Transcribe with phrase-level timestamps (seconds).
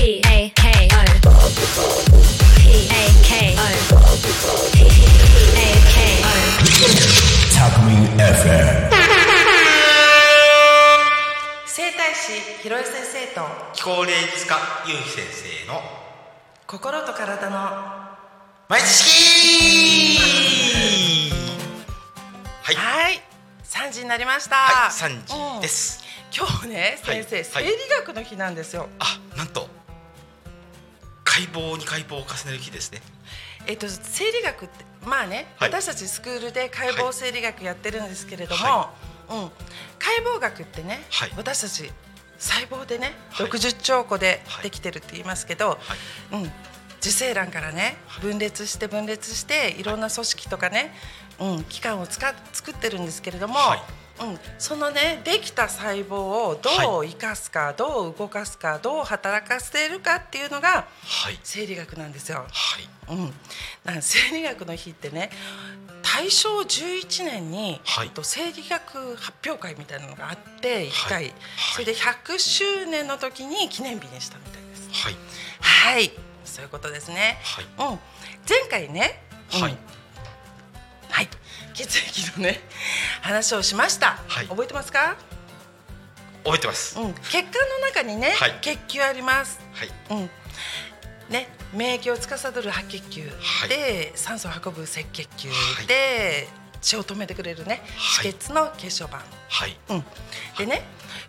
[0.00, 1.04] P A K O.
[2.56, 3.60] P A K O.
[4.72, 6.32] P A K O.
[7.52, 8.88] Talkme FM.
[11.66, 13.42] 整体師ひろえ先生と
[13.74, 15.22] 気候霊術家ゆうひ先
[15.66, 15.82] 生の
[16.66, 17.58] 心と体の
[18.70, 20.16] 毎日
[22.62, 22.74] はい。
[22.74, 23.20] はい。
[23.64, 24.56] 3時になりました。
[24.56, 26.46] はい三時です、うん。
[26.46, 27.22] 今日ねはい。
[27.22, 27.64] 先生、はい。
[27.66, 27.76] 生理
[28.06, 28.88] 学の日なんですよ。
[28.98, 29.68] あなんと
[31.30, 33.00] 解剖に解剖を重ねる日ですね。
[33.68, 35.70] えっと生理学ってまあね、はい。
[35.70, 38.90] 私たちスクールで解剖生理学やってるんですけれども、は
[39.30, 39.50] うん、
[40.00, 41.32] 解剖学ってね、はい。
[41.36, 41.92] 私たち
[42.36, 43.46] 細胞でね、はい。
[43.46, 44.64] 60兆個ではい。
[44.64, 45.78] できてるって言いますけど、
[46.32, 46.42] うん、
[46.98, 50.92] 受精卵からね分裂して分裂していろんな組織とかね、
[51.38, 53.80] うん、器官を使っ作ってるんですけれども、はい
[54.20, 61.38] うん、そのねできた細胞をどう生かすか、どう動かすかどう働かせるかっていうのがはい。
[61.42, 62.46] 生理学なんですよ。
[62.50, 63.16] はい。
[63.16, 63.34] うん、
[63.84, 65.30] なん生理学の日ってね
[66.02, 68.10] 大正11年に、はい。
[68.10, 71.34] と生理学発表会みたいなのがあって1回、はい。
[71.72, 74.90] それで100周年の時に記念日にしたみたいです。
[74.92, 75.16] はい。
[75.60, 76.12] はい。
[76.44, 77.38] そういうことですね。
[77.42, 77.64] はい。
[77.64, 77.98] うん、
[78.48, 79.22] 前回ね、
[79.54, 79.60] うん。
[79.62, 79.99] はいはい
[81.74, 82.60] 血液のね
[83.22, 84.46] 話をしました、はい。
[84.46, 85.16] 覚えてますか、
[86.44, 88.58] 覚えてます、うん、血管の中にね、はい。
[88.60, 89.60] 血球あります。
[89.72, 89.90] はい。
[90.10, 90.30] うん。
[91.30, 93.68] ね、免疫を司る白血球はい。
[93.68, 95.54] で、酸素を運ぶ赤血球は
[95.84, 95.86] い。
[95.86, 96.48] で、
[96.80, 98.30] 血を止めてくれるねはい。
[98.30, 99.76] 止血の血小板、はい。
[99.90, 100.04] うん、
[100.58, 100.82] でね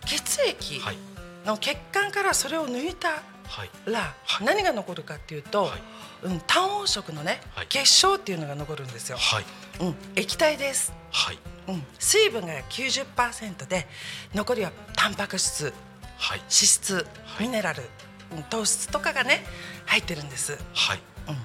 [0.05, 0.97] 血液はい。
[1.45, 3.69] の血管からそれを抜いたはい。
[3.85, 4.45] らはい。
[4.45, 5.81] 何が残るかっていうと、はい。
[6.23, 7.67] うん、単黄色のねはい。
[7.67, 9.45] 結晶っていうのが残るんですよ、はい
[9.81, 11.39] うん、液体です、はい。
[11.67, 13.87] うん、水分が90%で
[14.33, 15.73] 残りはタンパク質
[16.17, 16.39] はい。
[16.39, 17.47] 脂質はい。
[17.47, 17.83] ミネラル、
[18.35, 19.43] うん糖質とかがね
[19.85, 20.99] 入ってるんです、はい。
[21.27, 21.35] うん、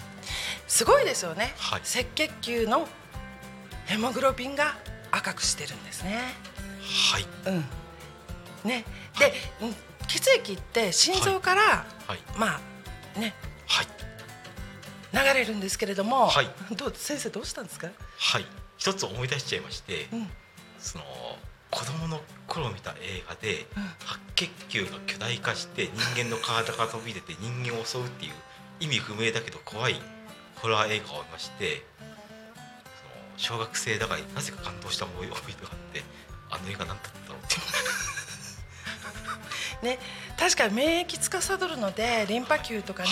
[0.69, 1.81] すごいですよね、はい。
[1.81, 2.87] 赤血球の
[3.87, 4.77] ヘモグロビンが
[5.11, 6.21] 赤くしてるんですね。
[7.13, 7.27] はい。
[7.47, 7.65] うん、
[8.69, 8.85] ね。
[9.19, 9.33] で、
[9.63, 9.75] うん
[10.09, 12.19] 血液って心臓から、はい。
[12.37, 12.61] ま
[13.17, 13.35] あね。
[13.67, 13.87] はい。
[13.87, 13.93] 流
[15.23, 16.49] れるんですけれども、はい。
[16.77, 17.89] どう先生どうしたんですか？
[18.19, 18.47] はい。
[18.79, 20.29] 一つ思い出しちゃいまして、うん。
[20.79, 21.05] その
[21.71, 23.83] 子供の頃見た映画で、うん。
[24.05, 28.33] 白血球が巨大化して人間の体が飛び出て人間を襲うっていう
[28.81, 29.97] 意味不明だけど怖い
[30.57, 31.83] ホラー映画を見まして
[33.39, 36.03] その小学生だからなぜか感動した思い思い出があって
[36.51, 37.55] あの映画何だったろうって。
[37.55, 38.16] いう
[39.83, 39.99] ね、
[40.39, 43.09] 確かに免疫司るのでリンパ球とかね、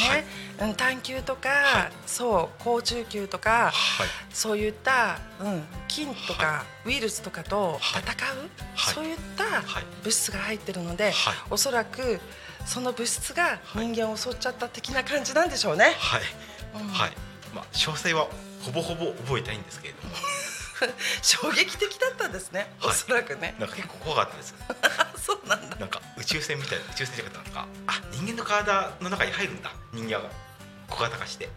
[0.60, 1.92] うん、単球とか、はい。
[2.06, 4.08] そう好中球とか、はい。
[4.32, 8.38] そういった、うん、菌とか、はウイルスとかと戦う、
[8.74, 8.94] はい。
[8.94, 9.84] そういったはい。
[10.02, 11.12] 物質が入ってるので、はい。
[11.50, 12.20] おそらく
[12.66, 15.94] その物質が人間を襲っちゃった的な感じなんでしょうね。
[15.98, 16.22] はい、
[16.80, 16.88] うん。
[16.88, 17.12] はい。
[17.54, 18.28] まあ詳細は
[18.62, 20.14] ほぼほぼ覚えたいんですけれども。
[21.22, 22.90] 衝撃的だったんですね、はい。
[22.90, 23.54] おそらくね。
[23.58, 24.54] なんか結構怖かったです
[25.24, 25.76] そうなんだ。
[25.76, 29.72] なんか宇宙船みたいな宇宙船じゃなかったなんかあ人間の体の中に入るんだ。
[29.94, 30.30] 人間が
[30.90, 31.48] 小型化して。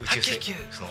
[0.00, 0.56] 宇宙船。
[0.72, 0.88] その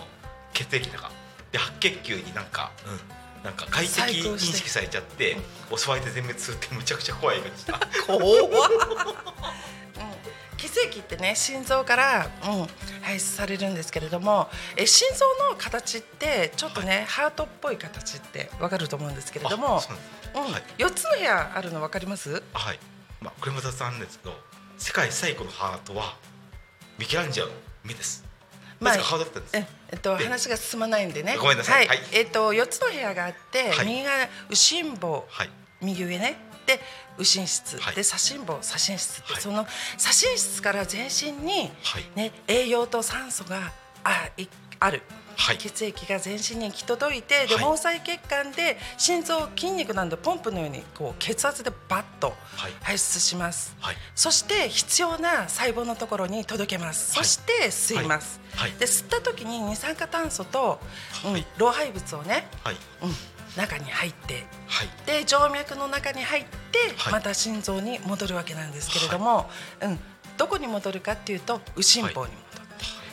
[0.54, 1.12] 血液の中。
[1.52, 5.36] で白血球になんか、うん、なんか外敵認識されちゃって
[5.76, 7.74] 襲われて全滅するってむちゃくちゃ怖い映画でした
[8.08, 8.24] 怖
[10.72, 12.68] 血液ってね心臓から、うん、
[13.02, 20.12] 排出されるんですけれどもえ心臓の形ってちょっとね、ハートっぽい形ってわかると思うんですけれどもあそうなんです。
[20.34, 20.64] うんはい。
[20.78, 22.42] 4つの部屋あるの分かります？
[22.54, 22.80] あはい。
[23.22, 24.34] まあこれも雑談ですけど
[24.78, 26.16] 世界最古のハートは
[26.98, 28.24] ミケランジェロの目です。
[28.80, 31.38] まあなぜかハートだったんです、ええっと、で話が進まないんでね。
[31.40, 31.88] ごめんなさい。
[31.88, 31.98] はい。
[31.98, 32.08] はい。
[32.14, 33.86] えっと、4つの部屋があって、はい。
[33.86, 34.12] 右が
[34.50, 35.50] 右心房はい。
[35.82, 36.80] 右上ねで
[37.18, 37.96] 右心室、はい。
[37.96, 39.42] で左心房左心室って、はい。
[39.42, 39.68] その
[39.98, 42.06] 左心室から全身に、はい。
[42.16, 43.72] ね、栄養と酸素が
[44.04, 44.48] あい
[44.80, 45.04] ある、
[45.38, 45.58] はい。
[45.58, 47.64] 血液が全身に行き届いてではい。
[47.64, 52.74] 毛細血管で心臓筋肉なんでポンプのようにこう血圧でバッとはい。
[52.82, 53.96] 排出します、はい。
[54.16, 57.26] そして必要な細胞のところに届けます、はい。
[57.26, 58.72] そして吸います、はい。
[58.72, 60.80] で吸った時に二酸化炭素と、
[61.26, 61.46] うんはい。
[61.58, 62.76] 老廃物をね、はい。
[63.04, 63.16] うん、
[63.58, 64.90] 中に入ってはい。
[65.06, 67.14] で静脈の中に入って、はい。
[67.14, 69.50] また心臓に戻るわけなんですけれども、
[69.82, 70.00] うん、
[70.38, 72.32] どこに戻るかっていうと右心房に戻っ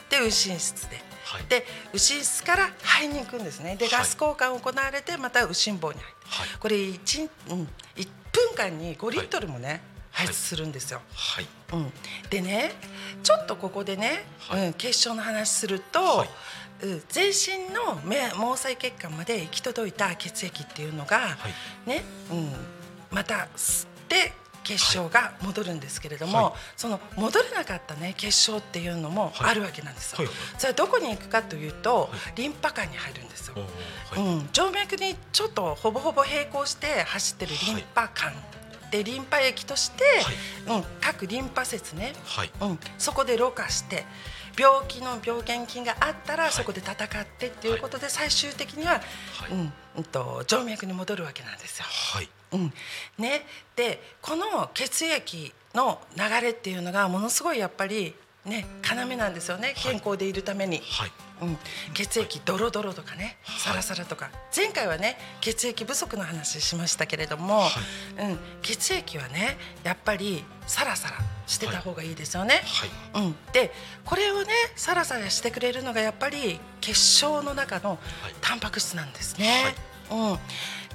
[0.09, 1.01] て、で右心室で。
[1.25, 1.45] はい。
[1.49, 3.77] で右心室から肺に行くんですね。
[3.77, 3.93] ではい。
[3.93, 6.49] ガス交換行われてまた右心房に入って、はい。
[6.61, 9.83] これ 1, うん、1分間に5リットルもね、
[10.19, 11.01] 排出するんですよ。
[11.15, 11.47] はい。
[11.75, 11.93] うん、
[12.29, 12.73] でね
[13.23, 14.67] ちょっとここでね、はい。
[14.67, 16.29] うん、結晶の話すると、はい。
[16.83, 21.37] うん全身の目毛細血管まで行き届いた血液っていうのが、は
[21.87, 21.89] い。
[21.89, 22.53] ね、うん、
[23.11, 24.33] また吸って
[24.65, 26.53] 結晶が戻るんですけれども、はい。
[26.77, 29.51] その戻れなかったね結晶っていうのもはい。
[29.51, 30.19] あるわけなんですよ。
[30.19, 30.27] はい。
[30.27, 30.37] はい。
[30.59, 33.55] それはどこに行くかというと、はリンパ管に入るんですよ。
[34.17, 38.33] うん、静脈にちょっとほぼほぼ並行して走ってるリンパ管、
[38.91, 40.05] でリンパ液として、
[40.67, 42.51] うん、各リンパ節ね、はい。
[42.61, 44.05] うん、そこでろ過して
[44.59, 46.53] 病気の病原菌があったらい。
[46.53, 46.97] そこで戦っ
[47.39, 49.01] てっていうことで最終的には、は
[49.49, 49.53] い。
[49.53, 51.85] うんうん、と静脈に戻るわけなんですよ。
[51.87, 52.29] はい。
[52.53, 52.73] うん。
[53.19, 53.47] ね、
[53.77, 58.15] でこの血液の流れっていうのがものすごいやっぱり
[58.49, 59.75] ね要なんですよね。
[59.77, 60.79] 健康でいるために。
[60.79, 61.13] はい。
[61.41, 61.59] うん、
[61.95, 63.61] 血液ドロドロとかねはい。
[63.61, 64.31] サラサラとか。
[64.55, 67.69] 前回はね血液不足の話しましたけれども、は
[68.19, 71.17] うん、血液はねやっぱりサラサラ
[71.47, 72.63] してた方がいいですよね。
[73.13, 73.25] はい。
[73.25, 73.73] うん、で
[74.05, 77.99] これをねサラサラしてくれるのがやっぱり結晶の中のはい。
[78.41, 79.75] タンパク質なんですね。
[80.11, 80.39] うん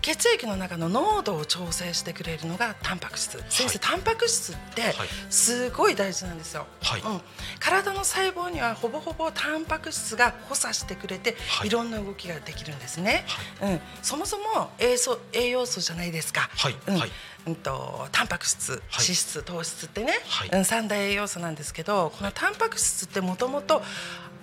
[0.04, 3.42] 血液の中の濃度を調整してくれるのがタンパク質。
[3.48, 4.94] 先生、タンパク質ってはい。
[5.30, 7.02] すごい大事なんですよ、はい。
[7.02, 7.22] うん、
[7.58, 11.68] 体の細胞にはほぼほぼタンパク質が補佐してくれて、はい。
[11.68, 13.24] い、ろんな動きができるんですね、
[13.62, 16.76] うん、そもそも栄素栄養素じゃないですか、はい。
[16.86, 16.98] うん。
[16.98, 17.12] はい。
[17.48, 18.82] うんとタンパク質、はい。
[18.96, 20.50] 脂質糖質ってね、はい。
[20.50, 23.82] うん、三大栄養素なんですけどこのタンパク質ってもともと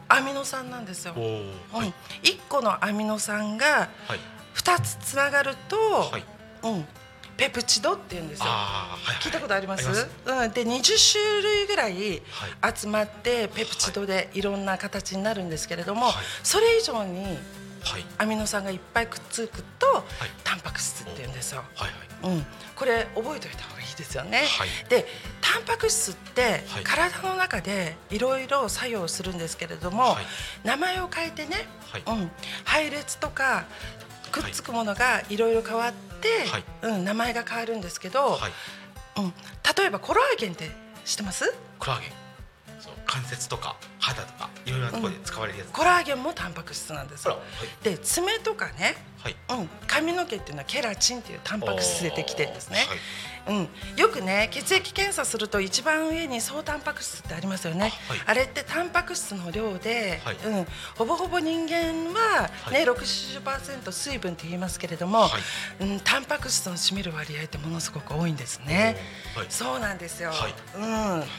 [0.08, 1.12] アミノ酸なんですよ。
[1.18, 1.52] おー。
[1.70, 1.88] はい。
[1.88, 1.92] うん、
[2.22, 4.20] 1個のアミノ酸がはい
[4.54, 6.24] 2つつながると、はい。
[6.62, 6.84] うん、
[7.36, 8.46] ペプチドって言うんですよ。
[8.46, 9.22] はいはい。
[9.22, 9.88] 聞いたことあります？
[9.88, 12.22] うん、で20種類ぐらい
[12.60, 12.76] はい。
[12.76, 14.42] 集まってペプチドでい。
[14.42, 16.14] ろんな形になるんですけれども、はい。
[16.42, 17.38] それ以上に
[17.82, 18.04] はい。
[18.18, 20.04] アミノ酸がいっぱいくっつくと、
[20.44, 21.62] タンパク質って言うんですよ。
[21.74, 21.88] はい
[22.26, 22.36] はい。
[22.36, 24.42] うん、これ覚えておいた方がいいですよね。
[24.58, 24.68] はい。
[24.90, 25.06] で
[25.40, 26.84] タンパク質ってはい。
[26.84, 30.26] 体の中でいろいろ作用するんですけれども、はい。
[30.62, 32.02] 名前を変えてね、はい。
[32.06, 32.30] うん、
[32.64, 33.64] 配列とか
[34.30, 36.64] くっつくものがいろいろ変わって、はい。
[36.82, 38.52] うん、名前が変わるんですけど、はい。
[39.18, 39.34] うん、
[39.76, 40.70] 例えばコラーゲンって
[41.04, 41.52] 知ってます？
[41.78, 42.10] コラーゲン。
[42.80, 47.42] そう関節とか肌とかいろいろなところで使われるやつ、コラーゲンもタンパク質なんですあらよ。
[47.82, 49.36] で爪とかね、はい。
[49.50, 52.78] うん、髪の毛っていうのはケラチンっていうタンパク質でできてるんですね。
[52.78, 53.58] はい。
[53.58, 58.22] うん、よくね血液検査すると一番上に総タンパク質ってありますよね、あはい。
[58.26, 60.36] あれってタンパク質の量で、はい。
[60.36, 60.66] うん、
[60.96, 62.84] ほぼほぼ人間は、ねはい。
[62.84, 65.30] 60%水分って言いますけれども、は
[65.80, 65.84] い。
[65.84, 68.96] うん、タンパク質の占める割合ってものすごく多いんですね。
[69.34, 69.46] はい。
[69.50, 70.30] そうなんですよ。
[70.30, 70.54] はい。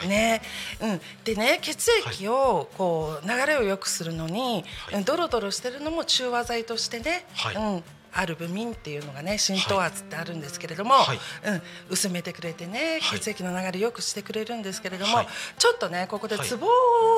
[0.02, 0.42] うん、ね、
[0.80, 4.94] うん、でね、血液をこう流れを良くするのに、はい。
[4.96, 7.56] うんドロドロしてるのも中和剤としてね、はい。
[7.56, 7.84] うん。
[8.14, 11.18] アルブミンっていうのがね浸透圧ってあるんですけれども、はい。
[11.46, 13.20] うん、薄めてくれてねはい。
[13.20, 15.28] 血液の流れ良くしてくれるんですけれども、はい。
[15.58, 16.46] ちょっとねここではい。
[16.46, 16.70] ツボを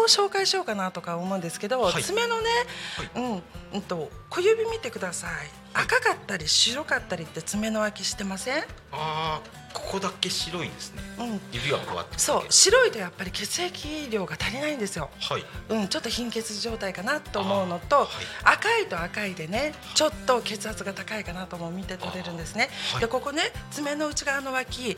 [0.08, 2.02] 紹介しようかなとか思うんですけど、はい。
[2.02, 2.50] 爪のね、
[2.96, 3.42] はいうん
[3.74, 5.30] うんと小指見てください、
[5.74, 8.62] 赤かったり白かったりって爪の脇してません、あ
[8.92, 9.40] あ
[9.72, 11.02] ここだけ白いんですね。
[11.18, 15.10] うん、指がこうやってそう白いとやっぱり血液量が足りないんですよ。
[15.20, 15.44] はい。
[15.68, 18.06] うん、ちょっと貧血状態かなと思うのと、はい。
[18.44, 23.00] 赤いと赤いでねちょっと血圧が高いかなとも見て取れるんですね、はい。
[23.00, 24.96] でここね爪の内側の脇、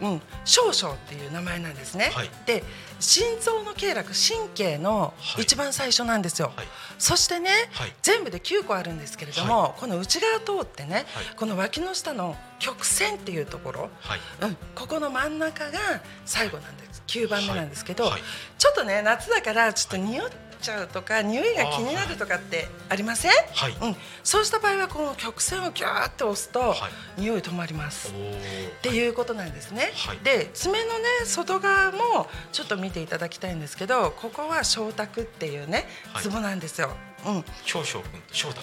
[0.00, 2.30] うん、少々っていう名前なんですね、はい。
[2.46, 2.64] で
[3.00, 5.42] 心臓の経絡神経のはい。
[5.42, 6.66] 一番最初なんですよ、はい。
[6.98, 7.92] そしてね、はい。
[8.02, 11.04] 全部で9個あるんですけれども、この内側通ってね、はい。
[11.36, 14.20] この脇の下の曲線っていうところ、はい。
[14.42, 15.78] うん、ここの真ん中が
[16.24, 17.02] 最後なんです。
[17.06, 18.10] 9番目なんですけど、
[18.58, 20.30] ちょっとね夏だからちょっと匂っ
[20.64, 23.76] ちゃうとか匂いが気になるとかってありません、はい。
[23.82, 26.74] うん、そうした場合はこの曲線をギューッと押すと、は
[27.18, 27.20] い。
[27.20, 28.12] 匂い止まります。
[28.12, 29.92] っていうことなんですね。
[29.94, 30.18] はい。
[30.24, 36.22] で爪のね外側もちょっと見ていただきたいんですけどここは小卓っていうねはい。
[36.22, 36.90] ツボなんですよ。
[37.26, 38.62] うん、少々君と翔太。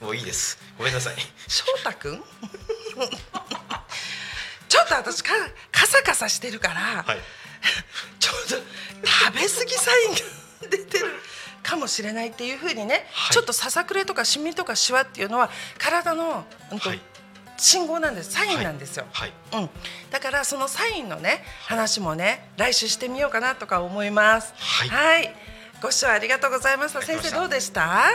[0.00, 0.58] もういいです。
[0.78, 1.14] ごめんなさい。
[1.48, 2.22] 翔太くん
[4.68, 5.32] ちょっと私か
[5.72, 7.18] カサカサしてるから、はい
[9.04, 10.18] 食べ過ぎサインが
[10.70, 11.06] 出てる
[11.62, 13.32] かもしれないっていうふうにね、はい。
[13.32, 17.00] ちょっとささくれとかシミとかシワっていうのは体の、うんとはい。
[17.58, 18.32] 信号なんです。
[18.32, 19.32] サインなんですよ、はい。
[19.54, 19.70] うん、
[20.10, 24.52] だからそのサインのね話もね来週してみようかなとか思います。
[24.58, 25.34] はい。
[25.80, 27.00] ご視聴ありがとうございました。
[27.00, 27.80] 先生どうでした？
[27.80, 28.12] は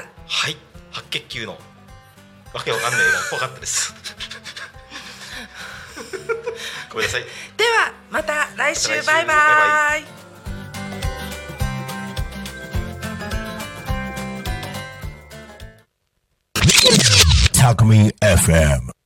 [0.50, 0.58] い。
[0.92, 1.58] 白血球の
[2.54, 3.94] わけわかんないが怖かったです。
[6.92, 7.26] ごめんなさい。
[7.58, 8.90] ではまた来週。
[8.90, 10.21] バイババイ
[17.62, 19.01] Alchemy FM.